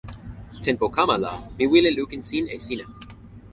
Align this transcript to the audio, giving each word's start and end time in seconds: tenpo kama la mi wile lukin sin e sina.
tenpo 0.63 0.85
kama 0.89 1.17
la 1.17 1.31
mi 1.57 1.63
wile 1.71 1.89
lukin 1.97 2.21
sin 2.29 2.45
e 2.55 2.57
sina. 2.65 2.85